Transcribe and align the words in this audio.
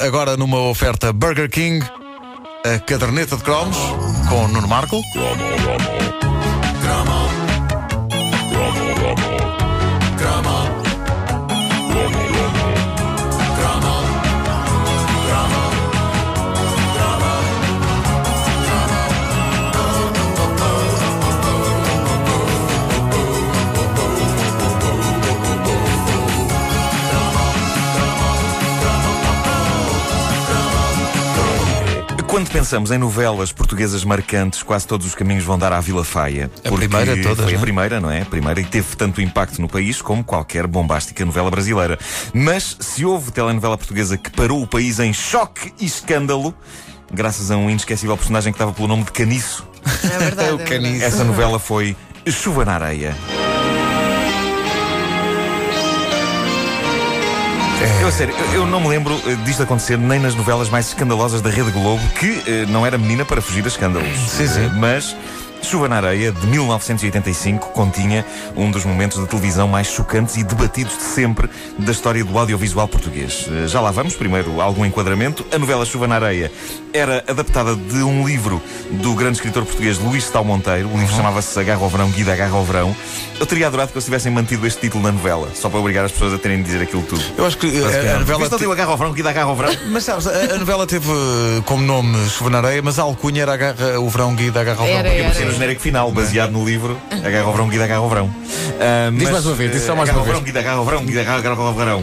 Agora 0.00 0.36
numa 0.36 0.58
oferta 0.58 1.12
Burger 1.12 1.50
King, 1.50 1.84
a 2.64 2.78
caderneta 2.80 3.36
de 3.36 3.42
cromos 3.42 3.76
com 4.28 4.48
Nuno 4.48 4.68
Marco. 4.68 5.00
Quando 32.32 32.48
pensamos 32.50 32.90
em 32.90 32.96
novelas 32.96 33.52
portuguesas 33.52 34.04
marcantes, 34.04 34.62
quase 34.62 34.86
todos 34.86 35.06
os 35.06 35.14
caminhos 35.14 35.44
vão 35.44 35.58
dar 35.58 35.70
à 35.70 35.78
Vila 35.80 36.02
Faia. 36.02 36.50
A 36.64 36.72
primeira 36.72 37.14
de 37.14 37.20
todas, 37.20 37.44
Foi 37.44 37.52
não 37.52 37.58
a 37.58 37.60
é? 37.60 37.60
primeira, 37.60 38.00
não 38.00 38.10
é? 38.10 38.22
A 38.22 38.24
primeira 38.24 38.58
e 38.58 38.64
teve 38.64 38.96
tanto 38.96 39.20
impacto 39.20 39.60
no 39.60 39.68
país 39.68 40.00
como 40.00 40.24
qualquer 40.24 40.66
bombástica 40.66 41.26
novela 41.26 41.50
brasileira. 41.50 41.98
Mas 42.32 42.78
se 42.80 43.04
houve 43.04 43.30
telenovela 43.32 43.76
portuguesa 43.76 44.16
que 44.16 44.30
parou 44.30 44.62
o 44.62 44.66
país 44.66 44.98
em 44.98 45.12
choque 45.12 45.74
e 45.78 45.84
escândalo, 45.84 46.54
graças 47.12 47.50
a 47.50 47.56
um 47.58 47.68
inesquecível 47.68 48.16
personagem 48.16 48.50
que 48.50 48.56
estava 48.56 48.72
pelo 48.72 48.88
nome 48.88 49.04
de 49.04 49.12
Caniço, 49.12 49.68
É 50.02 50.18
verdade. 50.18 50.48
É 50.48 50.54
o 50.54 50.60
é 50.62 50.64
caniço. 50.64 51.04
essa 51.04 51.24
novela 51.24 51.58
foi 51.58 51.94
Chuva 52.26 52.64
na 52.64 52.72
Areia. 52.76 53.14
Eu, 58.00 58.08
a 58.08 58.12
sério, 58.12 58.34
eu, 58.36 58.52
eu 58.60 58.66
não 58.66 58.80
me 58.80 58.88
lembro 58.88 59.14
eh, 59.26 59.34
disto 59.44 59.62
acontecer 59.62 59.96
nem 59.96 60.18
nas 60.18 60.34
novelas 60.34 60.68
mais 60.68 60.88
escandalosas 60.88 61.40
da 61.40 61.50
Rede 61.50 61.70
Globo, 61.70 62.02
que 62.18 62.42
eh, 62.46 62.66
não 62.68 62.84
era 62.84 62.98
menina 62.98 63.24
para 63.24 63.40
fugir 63.40 63.64
a 63.64 63.68
escândalos. 63.68 64.08
Sim, 64.28 64.46
sim. 64.46 64.64
Eh, 64.64 64.70
mas 64.74 65.16
Chuva 65.62 65.88
na 65.88 65.96
Areia, 65.96 66.32
de 66.32 66.46
1985, 66.46 67.68
continha 67.68 68.24
um 68.56 68.70
dos 68.70 68.84
momentos 68.84 69.18
de 69.18 69.26
televisão 69.26 69.66
mais 69.66 69.86
chocantes 69.86 70.36
e 70.36 70.44
debatidos 70.44 70.96
de 70.98 71.02
sempre 71.02 71.48
da 71.78 71.92
história 71.92 72.22
do 72.24 72.38
audiovisual 72.38 72.86
português. 72.88 73.46
Eh, 73.50 73.68
Já 73.68 73.80
lá 73.80 73.90
vamos, 73.90 74.14
primeiro 74.14 74.60
algum 74.60 74.84
enquadramento. 74.84 75.46
A 75.52 75.58
novela 75.58 75.86
Chuva 75.86 76.06
na 76.06 76.16
Areia 76.16 76.52
era 76.92 77.24
adaptada 77.26 77.74
de 77.74 78.02
um 78.02 78.26
livro 78.26 78.60
do 78.90 79.14
grande 79.14 79.36
escritor 79.38 79.64
português 79.64 79.98
Luís 79.98 80.28
Tal 80.28 80.44
Monteiro. 80.44 80.88
O 80.92 80.98
livro 80.98 81.14
chamava-se 81.14 81.58
Agarra 81.58 81.80
ao 81.82 81.88
Verão, 81.88 82.10
Guida 82.10 82.32
Agarra 82.32 82.56
ao 82.56 82.64
Verão. 82.64 82.94
Eu 83.40 83.46
teria 83.46 83.66
adorado 83.66 83.90
que 83.90 83.96
eles 83.96 84.04
tivessem 84.04 84.30
mantido 84.30 84.66
este 84.66 84.80
título 84.82 85.02
na 85.02 85.10
novela, 85.12 85.48
só 85.54 85.68
para 85.70 85.78
obrigar 85.80 86.04
as 86.04 86.12
pessoas 86.12 86.34
a 86.34 86.38
terem 86.38 86.58
de 86.58 86.64
dizer 86.64 86.82
aquilo 86.82 87.02
tudo. 87.02 87.22
Eu 87.38 87.46
acho 87.46 87.56
que 87.56 87.66
eh, 87.66 87.80
Parece 87.80 88.00
que 88.00 88.06
a, 88.06 88.12
não. 88.12 88.18
novela. 88.20 88.38
Viste, 88.40 88.50
não 88.52 88.58
te- 88.58 88.62
deu 88.62 88.72
Agarra 88.72 88.90
ao 88.90 88.96
Verão, 88.98 89.12
Guida 89.12 89.30
Agarra 89.30 89.48
ao 89.48 89.56
Verão. 89.56 89.76
Mas 89.88 90.04
sabes, 90.04 90.26
a, 90.26 90.30
a 90.54 90.58
novela 90.58 90.86
teve 90.86 91.08
eh, 91.10 91.62
como 91.64 91.82
nome 91.82 92.28
Chuva 92.28 92.50
na 92.50 92.58
Areia, 92.58 92.82
mas 92.82 92.98
a 92.98 93.02
alcunha 93.02 93.42
era 93.42 93.54
agarra, 93.54 93.98
o 94.00 94.08
verão 94.10 94.34
guida 94.34 94.60
agarra 94.60 94.80
ao 94.80 94.86
verão. 94.86 94.98
Era, 95.00 95.08
Porque 95.24 95.42
era. 95.42 95.51
No 95.52 95.58
genérico 95.58 95.82
final, 95.82 96.10
baseado 96.10 96.50
no 96.50 96.64
livro 96.64 96.98
Agarra 97.10 97.44
ao 97.44 97.52
Verão, 97.52 97.68
Guida 97.68 97.84
Agarra 97.84 98.00
ao 98.00 98.08
Verão. 98.08 98.34
Ah, 98.80 99.10
Diz 99.12 99.22
mas, 99.24 99.32
mais 99.32 99.46
uma 99.46 99.54
vez, 99.54 99.72
diz 99.72 99.82
só 99.82 99.94
mais 99.94 100.08
agarra 100.08 100.18
uma 100.18 100.20
ao 100.20 100.24
vez. 100.24 100.26
Verão, 100.26 100.44
Guida 100.44 100.60
Agarra 100.60 100.76
ao 100.78 100.84
Verão, 100.84 101.04
Guida 101.04 101.20
Agarra 101.20 101.62
ao 101.62 101.74
Verão. 101.74 102.02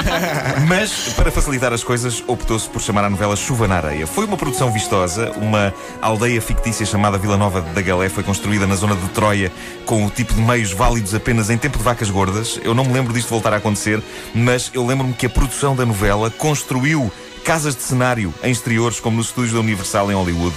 Mas, 0.66 1.12
para 1.14 1.30
facilitar 1.30 1.72
as 1.74 1.84
coisas, 1.84 2.24
optou-se 2.26 2.68
por 2.68 2.80
chamar 2.80 3.04
a 3.04 3.10
novela 3.10 3.36
Chuva 3.36 3.68
na 3.68 3.76
Areia. 3.76 4.06
Foi 4.06 4.24
uma 4.24 4.36
produção 4.36 4.72
vistosa, 4.72 5.30
uma 5.36 5.74
aldeia 6.00 6.40
fictícia 6.40 6.86
chamada 6.86 7.18
Vila 7.18 7.36
Nova 7.36 7.60
da 7.60 7.82
Galé 7.82 8.08
foi 8.08 8.22
construída 8.22 8.66
na 8.66 8.76
zona 8.76 8.96
de 8.96 9.08
Troia 9.10 9.52
com 9.84 10.06
o 10.06 10.10
tipo 10.10 10.32
de 10.32 10.40
meios 10.40 10.72
válidos 10.72 11.14
apenas 11.14 11.50
em 11.50 11.58
tempo 11.58 11.76
de 11.76 11.84
vacas 11.84 12.08
gordas. 12.08 12.58
Eu 12.64 12.74
não 12.74 12.84
me 12.84 12.94
lembro 12.94 13.12
disto 13.12 13.28
voltar 13.28 13.52
a 13.52 13.56
acontecer, 13.56 14.02
mas 14.34 14.70
eu 14.72 14.86
lembro-me 14.86 15.12
que 15.12 15.26
a 15.26 15.30
produção 15.30 15.76
da 15.76 15.84
novela 15.84 16.30
construiu 16.30 17.12
casas 17.50 17.74
de 17.74 17.82
cenário 17.82 18.32
em 18.44 18.52
exteriores, 18.52 19.00
como 19.00 19.16
nos 19.16 19.26
estúdios 19.26 19.52
da 19.54 19.58
Universal 19.58 20.08
em 20.12 20.14
Hollywood. 20.14 20.54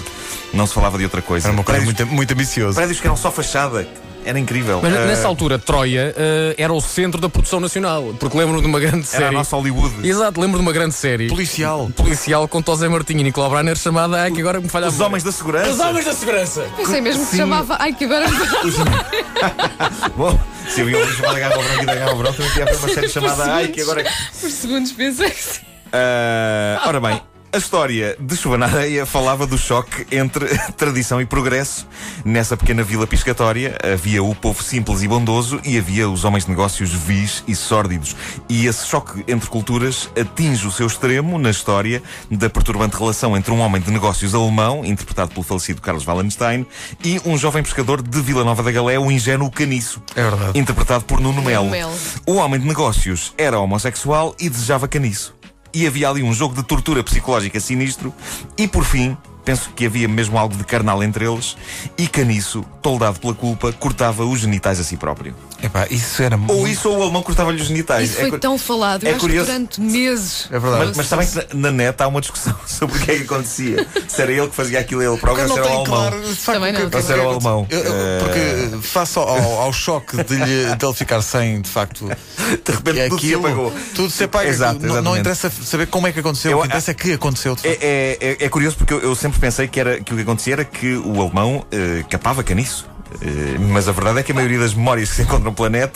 Não 0.54 0.68
se 0.68 0.76
falava 0.76 0.96
de 0.96 1.04
outra 1.04 1.24
coisa. 1.24 1.48
Era 1.48 1.54
uma 1.58 1.64
coisa 1.64 1.82
prédios, 1.82 2.00
muito, 2.06 2.16
muito 2.16 2.32
ambiciosa. 2.34 2.76
prédios 2.76 3.02
que 3.02 3.08
eram 3.08 3.18
só 3.18 3.32
fachada. 3.32 3.88
Era 4.24 4.38
incrível. 4.38 4.80
Mas 4.80 4.96
Ah, 4.96 5.06
nessa 5.08 5.28
altura, 5.28 5.58
Troia 5.58 6.14
eh, 6.16 6.54
era 6.56 6.72
o 6.72 6.80
centro 6.80 7.20
da 7.20 7.28
produção 7.28 7.60
nacional. 7.60 8.14
Porque 8.20 8.38
lembro-me 8.38 8.62
de 8.62 8.68
uma 8.68 8.80
grande 8.80 8.98
era 9.00 9.06
série. 9.08 9.26
a 9.26 9.32
nossa 9.32 9.56
Hollywood. 9.56 10.08
Exato, 10.08 10.40
lembro 10.40 10.60
de 10.60 10.62
uma 10.62 10.72
grande 10.72 10.94
série. 10.94 11.30
Policial. 11.30 11.90
policial 11.96 12.48
com 12.48 12.62
Tosé 12.62 12.88
Martinho 12.88 13.22
e 13.22 13.24
Nicolau 13.24 13.50
Braner 13.50 13.76
chamada. 13.76 14.22
Ai, 14.22 14.32
que 14.32 14.40
agora 14.40 14.62
me 14.62 14.70
falha 14.70 14.86
a 14.86 14.90
Os 14.90 15.00
homens 15.00 15.24
da 15.24 15.32
segurança. 15.32 15.72
Os 15.72 15.80
homens 15.80 16.06
da 16.06 16.14
segurança! 16.14 16.64
Pensei 16.78 17.02
mesmo 17.02 17.26
que 17.26 17.32
se 17.32 17.38
chamava. 17.38 17.76
Ai, 17.80 17.92
que 17.92 18.06
agora. 18.06 18.28
Bom, 20.16 20.40
se 20.70 20.82
havia 20.82 20.96
um 20.96 21.02
livro 21.02 21.16
chamado 21.16 21.36
Agarra 21.38 21.56
ao 21.56 21.64
Branco 21.64 21.82
e 21.82 21.86
da 21.88 21.92
Agarra 21.94 22.12
ao 22.12 22.18
Branco, 22.18 22.36
podia 22.44 22.64
haver 22.64 22.76
uma 22.78 22.90
série 22.90 23.10
chamada 23.10 23.44
Ai, 23.52 23.68
que 23.70 23.82
agora. 23.82 24.04
Por 24.40 24.52
segundos 24.52 24.92
pensei 24.92 25.32
que 25.32 25.73
Ah, 25.94 26.82
ora 26.88 27.00
bem. 27.00 27.22
A 27.54 27.58
história 27.60 28.18
de 28.20 28.36
Chuva 28.36 28.58
na 28.58 28.66
Areia 28.66 29.06
falava 29.06 29.46
do 29.46 29.60
choque 29.60 30.08
entre 30.12 30.48
tradição 30.76 31.22
e 31.22 31.26
progresso. 31.28 31.88
Nessa 32.26 32.58
pequena 32.58 32.82
vila 32.82 33.06
piscatória 33.06 33.78
havia 33.94 34.24
o 34.24 34.34
povo 34.34 34.64
simples 34.64 35.04
e 35.04 35.08
bondoso 35.08 35.62
e 35.64 35.78
havia 35.78 36.10
os 36.10 36.24
homens 36.24 36.46
de 36.46 36.50
negócios 36.50 36.90
vis 36.90 37.44
e 37.48 37.54
sórdidos. 37.54 38.16
E 38.50 38.66
esse 38.66 38.88
choque 38.88 39.24
entre 39.28 39.48
culturas 39.52 40.10
atinge 40.20 40.66
o 40.66 40.72
seu 40.72 40.88
extremo 40.88 41.38
na 41.38 41.52
história 41.52 42.02
da 42.32 42.50
perturbante 42.50 42.98
relação 42.98 43.38
entre 43.38 43.52
um 43.52 43.60
homem 43.60 43.80
de 43.80 43.92
negócios 43.92 44.34
alemão, 44.34 44.84
interpretado 44.84 45.30
pelo 45.30 45.44
falecido 45.44 45.80
Carlos 45.80 46.08
Wallenstein, 46.08 46.66
e 47.06 47.22
um 47.24 47.38
jovem 47.38 47.62
pescador 47.62 48.02
de 48.02 48.20
Vila 48.20 48.44
Nova 48.44 48.64
da 48.64 48.72
Galé, 48.72 48.98
o 48.98 49.12
ingênuo 49.12 49.52
Caniço. 49.52 50.02
É 50.16 50.24
verdade. 50.24 50.58
Interpretado 50.58 51.06
por 51.06 51.20
Nuno 51.22 51.44
Melo. 51.44 51.70
Melo. 51.70 51.94
O 52.26 52.38
homem 52.38 52.60
de 52.60 52.66
negócios 52.66 53.32
era 53.38 53.60
homossexual 53.60 54.36
e 54.40 54.50
desejava 54.50 54.88
caniço. 54.88 55.36
E 55.74 55.88
havia 55.88 56.10
ali 56.10 56.22
um 56.22 56.34
jogo 56.34 56.56
de 56.56 56.64
tortura 56.64 57.04
psicológica 57.04 57.60
sinistro. 57.60 58.14
E 58.58 58.68
por 58.68 58.86
fim, 58.86 59.18
penso 59.44 59.72
que 59.76 59.86
havia 59.86 60.08
mesmo 60.08 60.38
algo 60.38 60.56
de 60.56 60.64
carnal 60.64 61.02
entre 61.04 61.26
eles. 61.26 61.58
E 61.98 62.08
Caniço, 62.08 62.64
toldado 62.82 63.20
pela 63.20 63.34
culpa, 63.34 63.74
cortava 63.74 64.24
os 64.24 64.40
genitais 64.40 64.80
a 64.80 64.84
si 64.84 64.98
próprio. 64.98 65.34
Epá, 65.64 65.88
isso 65.90 66.22
era 66.22 66.36
Ou 66.36 66.42
muito. 66.42 66.68
isso 66.68 66.90
ou 66.90 67.00
o 67.00 67.04
alemão 67.04 67.24
cortava-lhe 67.24 67.62
os 67.62 67.68
genitais. 67.68 68.10
Isso 68.10 68.20
foi 68.20 68.32
cu- 68.32 68.40
tão 68.40 68.58
falado. 68.58 69.04
é 69.06 69.08
Eu 69.08 69.12
acho 69.12 69.20
que 69.22 69.26
curioso. 69.28 69.46
durante 69.48 69.80
meses. 69.82 70.48
É 70.52 70.60
verdade. 70.60 70.92
Mas, 70.96 71.10
mas 71.10 71.30
que 71.30 71.56
na, 71.56 71.62
na 71.62 71.72
net 71.72 72.02
há 72.04 72.08
uma 72.08 72.20
discussão 72.20 72.56
sobre 72.68 72.98
o 72.98 73.00
que 73.02 73.12
é 73.12 73.16
que 73.18 73.24
acontecia. 73.24 73.88
Se 74.08 74.22
era 74.22 74.32
ele 74.32 74.48
que 74.48 74.56
fazia 74.56 74.80
aquilo 74.80 75.02
ele 75.02 75.18
próprio, 75.18 75.46
ou 75.50 75.54
se 75.54 75.60
era 75.60 75.64
o 75.64 75.68
alemão. 75.70 75.84
claro, 75.86 76.22
de 76.22 76.36
facto, 76.36 76.60
Também 76.60 76.74
não. 76.74 77.02
se 77.02 77.12
era 77.14 77.24
o 77.24 77.30
alemão. 77.30 77.68
Eu- 77.70 77.84
Eh, 77.84 78.20
Porque 78.20 78.78
face 78.88 79.18
ao, 79.18 79.28
ao 79.30 79.72
choque 79.74 80.22
de, 80.24 80.36
lhe, 80.36 80.76
de 80.76 80.86
ele 80.86 80.94
ficar 80.94 81.22
sem, 81.22 81.62
de 81.62 81.70
facto, 81.70 82.06
De 82.66 82.72
repente 82.72 83.00
é 83.00 83.08
tudo 83.10 83.20
se 83.22 83.26
aquilo, 83.28 83.46
apagou. 83.48 83.74
tudo 83.96 84.10
se 84.10 84.24
apaga. 84.26 84.50
Exato, 84.50 84.86
não, 84.86 85.02
não 85.02 85.18
interessa 85.18 85.50
saber 85.50 85.88
como 85.88 86.08
é 86.08 86.12
que 86.12 86.20
aconteceu, 86.20 86.52
Eu- 86.52 86.58
o 86.58 86.62
que 86.62 86.68
interessa 86.68 86.92
é 86.92 86.94
que 86.94 87.14
aconteceu. 87.14 87.58
É, 87.64 87.70
é- 87.70 88.18
é- 88.42 88.46
é 88.46 88.50
curioso 88.50 88.76
porque 88.78 88.94
eu, 88.94 89.00
eu 89.00 89.16
sempre 89.16 89.40
pensei 89.40 89.68
que, 89.68 89.80
era, 89.80 90.00
que 90.02 90.14
o 90.14 90.16
que 90.18 90.22
acontecia 90.24 90.54
era 90.54 90.66
que 90.66 90.96
o 90.98 91.22
alemão 91.22 91.66
eh, 91.72 92.04
capava 92.10 92.44
caniço. 92.44 92.86
Eh, 93.22 93.58
mas 93.60 93.88
a 93.88 93.92
verdade 93.92 94.20
é 94.20 94.24
que 94.24 94.32
a 94.32 94.36
maioria 94.36 94.60
das 94.60 94.74
memórias 94.74 95.10
que 95.10 95.16
se 95.16 95.22
encontram 95.22 95.54
pela 95.54 95.70
net 95.70 95.94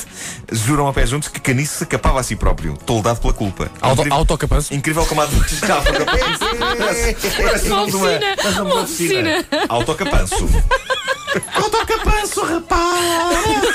juram 0.52 0.88
a 0.88 0.94
pé 0.94 1.06
juntos 1.06 1.30
que 1.30 1.40
Caniço 1.40 1.80
se 1.80 1.86
capava 1.86 2.20
a 2.20 2.24
si 2.24 2.36
próprio, 2.36 2.78
toldado 2.86 3.20
pela 3.20 3.34
culpa. 3.34 3.70
Auto, 3.82 4.00
Incrível- 4.02 4.18
autocapanço. 4.18 4.74
Incrível 4.74 5.06
como 5.06 5.22
há 5.22 5.26
duas 5.26 5.48
Parece 7.38 7.68
uma- 7.70 7.84
oficina, 7.84 8.20
uma 8.52 8.62
uma 8.64 8.82
oficina. 8.84 9.46
Autocapanço. 9.70 10.50
Autocapanço, 11.56 12.42
rapaz! 12.46 13.66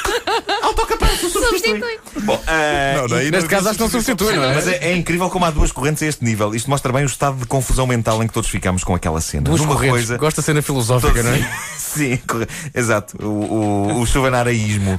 Autocapanço 0.63 1.31
substitui. 1.31 1.99
Bom, 2.23 2.43
ah, 2.47 2.95
Não, 2.97 3.09
daí 3.09 3.31
Neste 3.31 3.49
caso, 3.49 3.69
acho 3.69 3.77
que 3.79 3.83
não 3.85 3.91
substitui, 3.91 4.35
não 4.35 4.45
é? 4.45 4.55
mas 4.55 4.67
é, 4.69 4.77
é 4.91 4.97
incrível 4.97 5.29
como 5.31 5.45
há 5.45 5.51
duas 5.51 5.71
correntes 5.71 6.03
a 6.03 6.07
este 6.07 6.25
nível. 6.25 6.55
Isto 6.55 6.71
mostra 6.71 6.93
bem 6.93 7.03
o 7.05 7.07
estado 7.07 7.37
de 7.37 7.47
confusão 7.47 7.87
mental 7.87 8.23
em 8.23 8.27
que 8.27 8.33
todos 8.33 8.49
ficamos 8.49 8.83
com 8.85 8.95
aquela 8.95 9.21
cena. 9.21 9.43
Duas 9.45 9.61
Numa 9.61 9.75
correntes. 9.75 9.99
coisa. 9.99 10.17
Gosta 10.19 10.41
de 10.41 10.47
cena 10.47 10.63
filosófica, 10.63 11.23
não 11.23 11.31
é? 11.33 11.51
Sim, 11.95 12.19
exato. 12.75 13.17
O, 13.23 13.29
o, 13.29 14.01
o 14.01 14.07
chuvanaraísmo. 14.07 14.97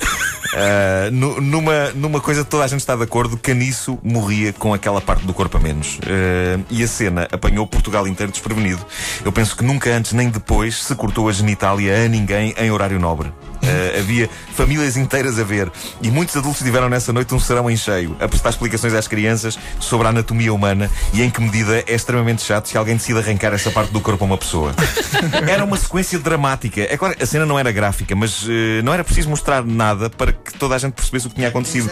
Nu- 1.12 1.42
numa, 1.42 1.90
numa 1.96 2.20
coisa 2.20 2.44
que 2.44 2.50
toda 2.50 2.64
a 2.64 2.68
gente 2.68 2.80
está 2.80 2.96
de 2.96 3.04
acordo, 3.04 3.38
Caniço 3.38 3.98
morria 4.04 4.54
com 4.54 4.74
aquela 4.74 5.02
parte 5.02 5.26
do 5.26 5.34
corpo 5.34 5.58
a 5.58 5.60
menos. 5.60 6.00
Ah, 6.04 6.60
e 6.70 6.84
a 6.84 6.88
cena 6.88 7.28
apanhou 7.32 7.66
Portugal 7.68 8.08
inteiro 8.08 8.32
desprevenido. 8.32 8.86
Eu 9.24 9.32
penso 9.32 9.56
que 9.56 9.64
nunca 9.64 9.90
antes 9.90 10.14
nem 10.14 10.30
depois 10.30 10.84
se 10.84 10.96
cortou 10.96 11.30
a 11.30 11.32
genitália 11.32 12.06
a 12.06 12.08
ninguém 12.08 12.54
em 12.58 12.72
horário 12.72 13.00
nobre. 13.00 13.32
Ah, 13.64 14.00
havia 14.00 14.30
famílias 14.56 14.98
inteiras 14.98 15.40
a 15.40 15.44
ver 15.44 15.72
e 16.02 16.12
muitos 16.12 16.36
adultos 16.36 16.62
tiveram 16.62 16.90
nessa 16.90 17.14
noite 17.14 17.34
um 17.34 17.40
serão 17.40 17.70
em 17.72 17.78
cheio 17.78 18.16
a 18.20 18.28
prestar 18.28 18.50
explicações 18.50 18.94
às 18.94 19.08
crianças 19.08 19.58
sobre 19.80 20.06
a 20.06 20.10
anatomia 20.10 20.54
humana 20.54 20.92
e 21.14 21.22
em 21.24 21.30
que 21.30 21.42
medida 21.42 21.80
é 21.88 21.94
extremamente 21.96 22.42
chato 22.44 22.68
se 22.68 22.78
alguém 22.78 22.98
decide 22.98 23.20
arrancar 23.20 23.54
essa 23.54 23.72
parte 23.72 23.92
do 23.94 24.02
corpo 24.02 24.24
a 24.24 24.28
uma 24.28 24.38
pessoa. 24.38 24.74
Era 25.48 25.64
uma 25.64 25.78
sequência 25.78 26.20
dramática. 26.20 26.82
É 26.82 26.98
claro, 26.98 27.16
a 27.22 27.26
cena 27.26 27.46
não 27.46 27.58
era 27.58 27.72
gráfica, 27.72 28.16
mas 28.16 28.46
eh, 28.50 28.82
não 28.84 28.94
era 28.94 29.04
preciso 29.04 29.30
mostrar 29.30 29.64
nada 29.64 30.10
para 30.10 30.34
que 30.44 30.54
toda 30.58 30.76
a 30.76 30.78
gente 30.78 30.94
percebesse 30.94 31.28
o 31.28 31.30
que 31.30 31.36
tinha 31.38 31.48
acontecido. 31.48 31.90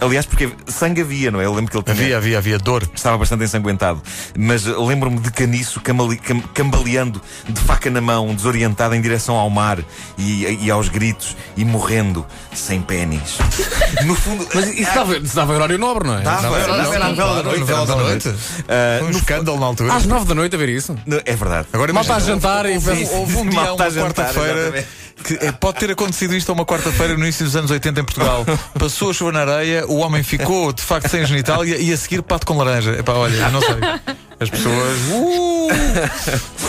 Aliás, 0.00 0.26
porque 0.26 0.50
sangue 0.66 1.00
havia, 1.00 1.30
não 1.30 1.40
é? 1.40 1.44
Eu 1.46 1.54
lembro 1.54 1.70
que 1.70 1.76
ele 1.76 1.84
tinha, 1.84 1.94
Havia, 1.94 2.16
havia, 2.16 2.38
havia 2.38 2.58
dor. 2.58 2.88
estava 2.94 3.16
bastante 3.18 3.44
ensanguentado. 3.44 4.02
Mas 4.38 4.66
eh, 4.66 4.70
lembro-me 4.76 5.18
de 5.20 5.30
Caniço 5.30 5.80
camali- 5.80 6.16
cam- 6.18 6.40
cambaleando 6.52 7.20
de 7.48 7.60
faca 7.62 7.90
na 7.90 8.00
mão, 8.00 8.34
desorientado 8.34 8.94
em 8.94 9.00
direção 9.00 9.36
ao 9.36 9.48
mar 9.50 9.78
e, 10.18 10.58
e 10.62 10.70
aos 10.70 10.88
gritos 10.88 11.36
e 11.56 11.64
morrendo 11.64 12.24
sem 12.54 12.80
pênis. 12.80 13.38
No 14.04 14.14
fundo, 14.16 14.46
Mas 14.52 14.68
isso 14.76 14.92
dava, 14.94 15.16
isso 15.16 15.36
dava 15.36 15.52
horário 15.54 15.78
nobre, 15.78 16.08
não 16.08 16.18
é? 16.18 16.22
Dava, 16.22 16.42
Não, 16.42 16.56
era- 16.56 16.76
dava, 16.76 16.94
era 16.94 17.04
a 17.06 17.08
novela 17.10 17.36
da 17.36 17.42
noite. 17.44 17.60
novela 17.60 17.86
da 17.86 17.96
noite. 17.96 18.22
Foi 18.24 19.02
um 19.02 19.10
no- 19.10 19.18
escândalo 19.18 19.60
na 19.60 19.66
altura. 19.66 19.94
Às 19.94 20.04
nove 20.06 20.26
da 20.26 20.34
noite 20.34 20.54
a 20.54 20.58
ver 20.58 20.68
isso. 20.68 20.96
no- 21.06 21.20
É 21.24 21.36
verdade. 21.36 21.68
Agora 21.72 21.92
Mal 21.92 22.02
está 22.02 22.16
a 22.16 22.18
jantar 22.18 22.66
e 22.66 22.74
houve, 22.74 23.36
um 23.36 23.48
dia, 23.48 23.72
uma 23.74 23.76
quarta-feira. 23.76 24.84
Que 25.24 25.34
é, 25.44 25.50
pode 25.50 25.78
ter 25.78 25.90
acontecido 25.90 26.34
isto 26.36 26.50
a 26.50 26.52
uma 26.52 26.66
quarta-feira 26.66 27.14
no 27.14 27.20
início 27.20 27.44
dos 27.44 27.56
anos 27.56 27.70
80 27.70 28.00
em 28.00 28.04
Portugal. 28.04 28.44
Passou 28.78 29.10
a 29.10 29.14
chuva 29.14 29.32
na 29.32 29.40
areia, 29.40 29.86
o 29.86 29.96
homem 29.96 30.22
ficou 30.22 30.72
de 30.72 30.82
facto 30.82 31.08
sem 31.08 31.24
genital 31.24 31.64
e, 31.64 31.92
a 31.92 31.96
seguir 31.96 32.22
pato 32.22 32.46
com 32.46 32.56
laranja. 32.56 33.02
Olha, 33.06 33.48
não 33.48 33.60
sei. 33.60 34.16
As 34.40 34.50
pessoas. 34.50 34.98
Uh, 35.10 35.68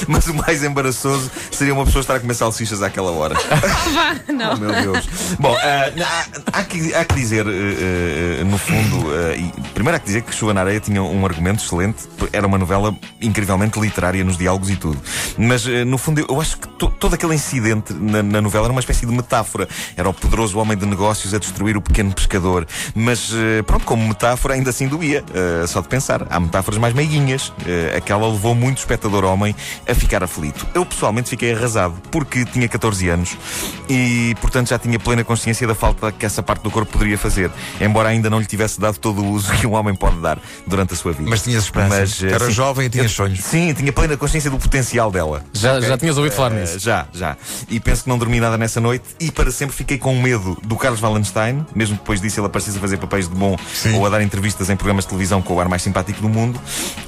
Mas 0.07 0.27
o 0.27 0.33
mais 0.33 0.63
embaraçoso 0.63 1.29
seria 1.51 1.73
uma 1.73 1.85
pessoa 1.85 2.01
estar 2.01 2.15
a 2.15 2.19
comer 2.19 2.33
salsichas 2.35 2.81
àquela 2.83 3.11
hora. 3.11 3.35
Não. 4.31 4.53
Oh, 4.53 4.57
meu 4.57 4.71
Deus. 4.71 5.05
Bom, 5.39 5.55
ah, 5.55 5.91
há, 6.53 6.59
há 6.59 6.63
que, 6.63 6.93
há 6.93 7.03
que 7.05 7.15
dizer, 7.15 7.45
eh, 7.47 8.43
no 8.43 8.57
fundo, 8.57 9.07
e 9.35 9.51
primeiro 9.73 9.95
há 9.97 9.99
que 9.99 10.05
dizer 10.05 10.21
que 10.21 10.33
Chuva 10.33 10.53
na 10.53 10.61
Areia 10.61 10.79
tinha 10.79 11.01
um 11.01 11.25
argumento 11.25 11.63
excelente, 11.63 12.03
era 12.31 12.45
uma 12.45 12.57
novela 12.57 12.95
incrivelmente 13.21 13.79
literária 13.79 14.23
nos 14.23 14.37
diálogos 14.37 14.69
e 14.69 14.75
tudo. 14.75 14.99
Mas, 15.37 15.65
no 15.87 15.97
fundo, 15.97 16.19
eu, 16.21 16.27
eu 16.29 16.41
acho 16.41 16.57
que 16.57 16.67
to- 16.67 16.89
todo 16.99 17.13
aquele 17.15 17.33
incidente 17.35 17.93
na, 17.93 18.21
na 18.21 18.41
novela 18.41 18.65
era 18.65 18.71
uma 18.71 18.79
espécie 18.81 19.05
de 19.05 19.11
metáfora. 19.11 19.67
Era 19.97 20.07
o 20.09 20.13
poderoso 20.13 20.57
homem 20.59 20.77
de 20.77 20.85
negócios 20.85 21.33
a 21.33 21.39
destruir 21.39 21.75
o 21.77 21.81
pequeno 21.81 22.13
pescador. 22.13 22.67
Mas, 22.93 23.31
pronto, 23.65 23.85
como 23.85 24.07
metáfora, 24.07 24.53
ainda 24.53 24.69
assim 24.69 24.87
doía. 24.87 25.23
só 25.67 25.81
de 25.81 25.87
pensar. 25.87 26.27
Há 26.29 26.39
metáforas 26.39 26.79
mais 26.79 26.93
meiguinhas. 26.93 27.51
Eh, 27.65 27.95
aquela 27.97 28.27
levou 28.27 28.53
muito 28.53 28.79
espectador 28.79 29.23
homem 29.23 29.55
a 29.87 29.95
ficar 29.95 30.23
aflito. 30.23 30.65
Eu, 30.73 30.85
pessoalmente, 30.85 31.29
fiquei 31.29 31.53
arrasado, 31.53 31.95
porque 32.11 32.43
tinha 32.45 32.67
14 32.67 33.07
anos 33.09 33.37
e, 33.89 34.35
portanto, 34.41 34.69
já 34.69 34.77
tinha 34.79 34.99
plena 34.99 35.23
consciência 35.23 35.65
da 35.67 35.73
falta 35.75 36.11
que 36.11 36.25
essa 36.25 36.43
parte 36.43 36.63
do 36.63 36.71
corpo 36.71 36.91
poderia 36.91 37.17
fazer, 37.17 37.49
embora 37.79 38.09
ainda 38.09 38.29
não 38.29 38.39
lhe 38.39 38.45
tivesse 38.45 38.79
dado 38.79 38.97
todo 38.97 39.21
o 39.23 39.29
uso 39.31 39.51
que 39.57 39.65
um 39.67 39.73
homem 39.73 39.95
pode 39.95 40.17
dar 40.17 40.37
durante 40.67 40.93
a 40.93 40.97
sua 40.97 41.13
vida. 41.13 41.29
Mas 41.29 41.43
tinhas 41.43 41.63
esperança. 41.63 41.95
Mas, 41.99 42.23
eh, 42.23 42.27
Era 42.31 42.45
sim, 42.47 42.51
jovem 42.51 42.87
e 42.87 42.89
tinhas 42.89 43.05
eu- 43.11 43.15
sonhos. 43.15 43.39
Sim, 43.39 43.73
tinha 43.73 43.91
plena 43.93 44.17
consciência 44.17 44.49
do 44.51 44.57
potencial 44.57 45.09
dela. 45.11 45.43
Já, 45.53 45.79
já 45.79 45.97
tinhas 45.97 46.17
ouvido 46.17 46.33
falar 46.33 46.51
Eh, 46.55 46.61
nisso. 46.61 46.79
já, 46.79 47.07
já. 47.13 47.37
E 47.69 47.79
penso 47.79 48.03
que 48.03 48.09
não 48.09 48.17
dormi 48.17 48.39
nada 48.39 48.57
nessa 48.57 48.81
noite 48.81 49.05
e 49.19 49.31
para 49.31 49.49
sempre 49.51 49.75
fiquei 49.75 49.97
com 49.97 50.13
medo 50.21 50.57
do 50.63 50.75
Carlos 50.75 51.01
Wallenstein, 51.01 51.65
mesmo 51.73 51.95
depois 51.95 52.19
disso 52.19 52.39
ele 52.39 52.47
aparecesse 52.47 52.77
a 52.77 52.81
fazer 52.81 52.97
papéis 52.97 53.29
de 53.29 53.35
bom 53.35 53.55
Sim. 53.73 53.95
ou 53.95 54.05
a 54.05 54.09
dar 54.09 54.21
entrevistas 54.21 54.69
em 54.69 54.75
programas 54.75 55.05
de 55.05 55.09
televisão 55.09 55.41
com 55.41 55.53
o 55.53 55.59
ar 55.59 55.69
mais 55.69 55.81
simpático 55.81 56.21
do 56.21 56.29
mundo. 56.29 56.59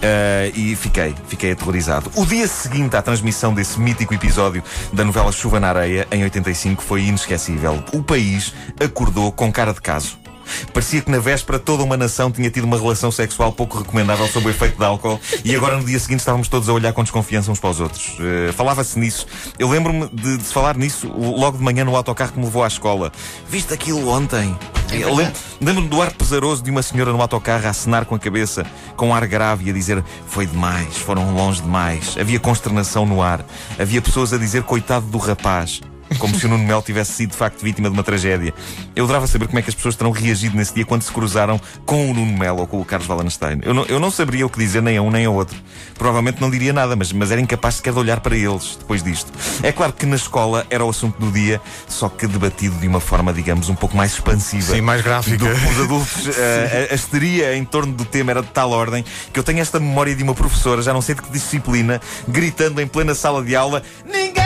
Eh, 0.01 0.36
e 0.45 0.75
fiquei, 0.75 1.15
fiquei 1.27 1.51
aterrorizado. 1.51 2.11
O 2.15 2.25
dia 2.25 2.47
seguinte 2.47 2.95
à 2.95 3.01
transmissão 3.01 3.53
desse 3.53 3.79
mítico 3.79 4.13
episódio 4.13 4.63
da 4.93 5.03
novela 5.03 5.31
Chuva 5.31 5.59
na 5.59 5.69
Areia, 5.69 6.07
em 6.11 6.23
85, 6.23 6.83
foi 6.83 7.03
inesquecível. 7.03 7.83
O 7.93 8.03
país 8.03 8.53
acordou 8.79 9.31
com 9.31 9.51
cara 9.51 9.73
de 9.73 9.81
caso. 9.81 10.26
Parecia 10.73 11.01
que 11.01 11.09
na 11.11 11.19
véspera 11.19 11.59
toda 11.59 11.83
uma 11.83 11.97
nação 11.97 12.31
tinha 12.31 12.49
tido 12.49 12.63
uma 12.65 12.77
relação 12.77 13.11
sexual 13.11 13.51
pouco 13.51 13.77
recomendável 13.79 14.27
sob 14.27 14.47
o 14.47 14.49
efeito 14.49 14.77
de 14.77 14.83
álcool 14.85 15.19
e 15.43 15.55
agora 15.55 15.77
no 15.77 15.85
dia 15.85 15.99
seguinte 15.99 16.19
estávamos 16.19 16.47
todos 16.47 16.67
a 16.69 16.73
olhar 16.73 16.93
com 16.93 17.03
desconfiança 17.03 17.51
uns 17.51 17.59
para 17.59 17.69
os 17.69 17.79
outros. 17.79 18.15
Eh, 18.19 18.51
Falava-se 18.53 18.97
nisso. 18.99 19.25
Eu 19.59 19.69
lembro-me 19.69 20.07
de, 20.09 20.37
de 20.37 20.43
se 20.43 20.53
falar 20.53 20.75
nisso 20.77 21.07
logo 21.15 21.57
de 21.57 21.63
manhã 21.63 21.83
no 21.85 21.95
autocarro 21.95 22.31
que 22.33 22.39
me 22.39 22.45
levou 22.45 22.63
à 22.63 22.67
escola. 22.67 23.11
Viste 23.49 23.73
aquilo 23.73 24.07
ontem? 24.09 24.57
Eu 24.91 25.13
lembro- 25.15 25.33
Lembro-me 25.59 25.89
do 25.89 26.01
ar 26.01 26.11
pesaroso 26.13 26.63
de 26.63 26.69
uma 26.71 26.81
senhora 26.81 27.11
no 27.11 27.21
autocarro 27.21 27.65
a 27.65 27.69
acenar 27.71 28.05
com 28.05 28.15
a 28.15 28.19
cabeça, 28.19 28.65
com 28.95 29.09
um 29.09 29.13
ar 29.13 29.25
grave 29.27 29.65
e 29.65 29.69
a 29.69 29.73
dizer 29.73 30.03
foi 30.27 30.45
demais, 30.45 30.95
foram 30.97 31.33
longe 31.33 31.61
demais. 31.61 32.15
Havia 32.19 32.39
consternação 32.39 33.05
no 33.05 33.21
ar. 33.21 33.43
Havia 33.79 34.01
pessoas 34.01 34.31
a 34.33 34.37
dizer 34.37 34.63
coitado 34.63 35.05
do 35.07 35.17
rapaz. 35.17 35.81
Como 36.19 36.37
se 36.37 36.45
o 36.45 36.49
Nuno 36.49 36.63
Melo 36.63 36.81
tivesse 36.81 37.13
sido 37.13 37.31
de 37.31 37.37
facto 37.37 37.61
vítima 37.61 37.89
de 37.89 37.93
uma 37.93 38.03
tragédia. 38.03 38.53
Eu 38.95 39.03
adorava 39.03 39.27
saber 39.27 39.47
como 39.47 39.59
é 39.59 39.61
que 39.61 39.69
as 39.69 39.75
pessoas 39.75 39.95
terão 39.95 40.11
reagido 40.11 40.55
nesse 40.55 40.73
dia 40.73 40.85
quando 40.85 41.01
se 41.01 41.11
cruzaram 41.11 41.59
com 41.85 42.09
o 42.09 42.13
Nuno 42.13 42.37
Melo 42.37 42.61
ou 42.61 42.67
com 42.67 42.79
o 42.81 42.85
Carlos 42.85 43.07
Wallenstein. 43.09 43.59
Eu 43.63 43.73
não, 43.73 43.83
eu 43.85 43.99
não 43.99 44.09
saberia 44.09 44.45
o 44.45 44.49
que 44.49 44.57
dizer 44.57 44.81
nem 44.81 44.97
a 44.97 45.01
um 45.01 45.11
nem 45.11 45.25
ao 45.25 45.33
outro. 45.33 45.57
Provavelmente 45.97 46.39
não 46.41 46.49
diria 46.49 46.71
nada, 46.73 46.95
mas, 46.95 47.11
mas 47.11 47.31
era 47.31 47.41
incapaz 47.41 47.75
sequer 47.75 47.93
de 47.93 47.99
olhar 47.99 48.19
para 48.19 48.35
eles 48.35 48.77
depois 48.79 49.03
disto. 49.03 49.31
É 49.63 49.71
claro 49.71 49.93
que 49.93 50.05
na 50.05 50.15
escola 50.15 50.65
era 50.69 50.83
o 50.83 50.89
assunto 50.89 51.19
do 51.19 51.31
dia, 51.31 51.59
só 51.87 52.07
que 52.09 52.25
debatido 52.27 52.75
de 52.79 52.87
uma 52.87 52.99
forma, 52.99 53.33
digamos, 53.33 53.69
um 53.69 53.75
pouco 53.75 53.95
mais 53.97 54.13
expansiva. 54.13 54.73
Sim, 54.75 54.81
mais 54.81 55.01
gráfica. 55.01 55.37
Do 55.37 55.47
os 55.47 55.79
adultos. 55.81 56.37
eh, 56.37 56.87
a, 56.89 56.93
a 56.93 56.95
histeria 56.95 57.55
em 57.55 57.65
torno 57.65 57.93
do 57.93 58.05
tema 58.05 58.31
era 58.31 58.41
de 58.41 58.49
tal 58.49 58.71
ordem 58.71 59.03
que 59.33 59.39
eu 59.39 59.43
tenho 59.43 59.59
esta 59.59 59.79
memória 59.79 60.15
de 60.15 60.23
uma 60.23 60.33
professora, 60.33 60.81
já 60.81 60.93
não 60.93 61.01
sei 61.01 61.15
de 61.15 61.21
que 61.21 61.31
disciplina, 61.31 61.99
gritando 62.27 62.79
em 62.81 62.87
plena 62.87 63.13
sala 63.13 63.43
de 63.43 63.55
aula: 63.55 63.83
Ninguém 64.05 64.36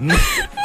No- 0.00 0.14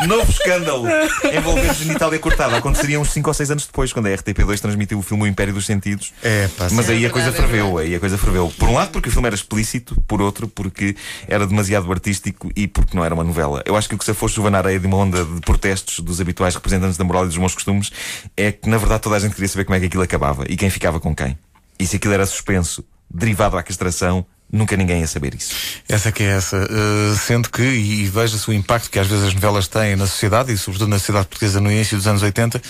Novo 0.07 0.31
escândalo 0.31 0.86
envolvendo 1.31 1.74
genitália 1.75 2.18
cortada. 2.19 2.57
Aconteceria 2.57 3.00
uns 3.00 3.12
5 3.12 3.30
ou 3.30 3.33
6 3.33 3.51
anos 3.51 3.66
depois, 3.68 3.94
quando 3.94 4.07
a 4.07 4.10
RTP2 4.10 4.60
transmitiu 4.60 4.98
o 4.98 5.01
filme 5.01 5.24
O 5.24 5.28
Império 5.28 5.54
dos 5.54 5.66
Sentidos. 5.66 6.12
É, 6.24 6.48
pá, 6.57 6.68
Mas 6.72 6.89
aí 6.89 7.06
É 7.06 7.07
a 7.07 7.12
coisa 7.12 7.30
verdade, 7.31 7.54
é 7.54 7.57
ferveu, 7.57 7.78
aí 7.78 7.95
a 7.95 8.00
coisa 8.00 8.18
ferveu. 8.18 8.51
Por 8.57 8.68
um 8.68 8.74
lado, 8.74 8.89
porque 8.92 9.10
o 9.10 9.12
filme 9.12 9.28
era 9.28 9.36
explícito, 9.36 9.95
por 10.07 10.22
outro, 10.22 10.48
porque 10.48 10.95
era 11.28 11.45
demasiado 11.45 11.92
artístico 11.92 12.51
e 12.56 12.68
porque 12.68 12.95
não 12.98 13.06
era 13.06 13.13
uma 13.13 13.24
novela. 13.24 13.62
Eu 13.66 13.75
acho 13.75 13.88
que 13.88 13.95
o 13.95 13.98
que 13.98 14.06
se 14.06 14.13
fosse 14.13 14.36
chuva 14.36 14.50
na 14.50 14.57
areia 14.57 14.80
de 14.80 14.88
uma 14.88 14.98
onda 14.98 15.24
de 15.24 15.42
protestos 15.42 16.00
dos 16.00 16.19
habituais 16.19 16.56
representantes 16.56 16.98
da 16.98 17.04
moral 17.04 17.24
e 17.25 17.28
dos 17.28 17.38
bons 17.38 17.54
costumes 17.54 17.92
é 18.36 18.51
que, 18.51 18.68
na 18.68 18.78
verdade, 18.78 19.01
toda 19.01 19.16
a 19.16 19.19
gente 19.19 19.33
queria 19.36 19.48
saber 19.50 19.66
como 19.66 19.75
é 19.75 19.80
que 19.80 19.86
aquilo 19.86 20.04
acabava 20.04 20.45
e 20.50 20.57
quem 20.57 20.69
ficava 20.69 21.00
com 21.00 21.16
quem. 21.16 21.38
E 21.80 21.86
se 21.86 21.95
aquilo 21.98 22.13
era 22.13 22.25
suspenso, 22.25 22.83
derivado 23.13 23.57
à 23.57 23.63
castração, 23.63 24.25
nunca 24.51 24.75
ninguém 24.75 25.01
ia 25.01 25.07
saber 25.07 25.33
isso. 25.36 25.53
Essa 25.88 26.12
que 26.12 26.24
é 26.24 26.27
essa. 26.27 26.57
Uh, 26.57 27.15
sendo 27.18 27.50
que, 27.50 27.62
e, 27.62 28.01
e 28.01 28.06
veja-se 28.07 28.50
o 28.50 28.53
impacto 28.53 28.89
que 28.89 29.00
às 29.00 29.07
vezes 29.07 29.25
as 29.25 29.33
novelas 29.33 29.68
têm 29.68 29.95
na 29.95 30.07
sociedade, 30.07 30.51
e 30.51 30.57
sobretudo 30.57 30.89
na 30.89 31.00
sociedade 31.00 31.27
portuguesa 31.27 31.59
no 31.59 31.71
início 31.71 31.98
dos 31.98 32.07
anos 32.07 32.21
80, 32.21 32.57
uh, 32.57 32.62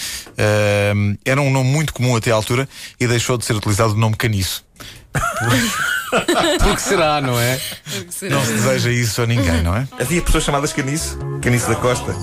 era 1.26 1.42
um 1.42 1.52
nome 1.52 1.70
muito 1.70 1.94
comum 1.94 2.16
até 2.16 2.32
à 2.32 2.36
altura 2.36 2.68
e 3.00 3.08
deixou 3.08 3.38
de 3.38 3.46
ser 3.46 3.56
utilizado 3.56 3.94
o 3.94 3.98
nome 3.98 4.16
caniço. 4.16 4.64
Porque 6.64 6.80
será, 6.80 7.22
não 7.22 7.40
é? 7.40 7.60
Não 8.30 8.46
se 8.46 8.54
deseja 8.54 8.92
isso 8.92 9.22
a 9.22 9.26
ninguém, 9.26 9.62
não 9.62 9.76
é? 9.76 9.88
Havia 10.00 10.22
pessoas 10.22 10.44
chamadas 10.44 10.74
Caniço, 10.74 11.18
Caniço 11.42 11.68
da 11.68 11.76
Costa. 11.76 12.16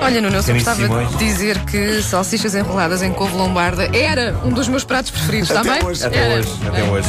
Olha, 0.00 0.20
Nuno, 0.20 0.36
eu 0.36 0.42
só 0.42 0.52
gostava 0.52 0.82
Simões. 0.82 1.10
de 1.10 1.16
dizer 1.16 1.58
que 1.64 2.02
salsichas 2.02 2.54
enroladas 2.54 3.02
em 3.02 3.12
couve 3.12 3.34
lombarda 3.34 3.88
era 3.96 4.38
um 4.44 4.50
dos 4.50 4.68
meus 4.68 4.84
pratos 4.84 5.10
preferidos, 5.10 5.50
está 5.50 5.62
bem? 5.62 5.80
Até 6.04 6.18
Era. 6.18 6.40
hoje, 6.40 6.50
até 6.66 6.82
hoje. 6.84 7.08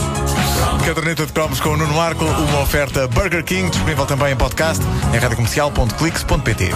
Caderneta 0.85 1.25
de 1.25 1.33
cromos 1.33 1.59
com 1.59 1.69
o 1.69 1.77
Nuno 1.77 1.93
Marco, 1.93 2.25
uma 2.25 2.61
oferta 2.61 3.07
Burger 3.07 3.43
King, 3.43 3.69
disponível 3.69 4.05
também 4.05 4.33
em 4.33 4.35
podcast 4.35 4.83
em 5.13 5.17
radiocomercial.clix.pt. 5.17 6.71